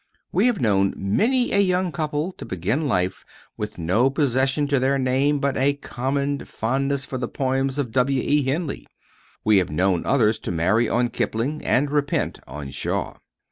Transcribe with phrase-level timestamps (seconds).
[0.31, 3.23] We have known many a young couple to begin life
[3.55, 8.19] with no possession to their name but a common fondness for the poems of W.
[8.19, 8.41] E.
[8.41, 8.87] Henley.
[9.43, 13.17] We have known others to marry on Kipling and repent on Shaw.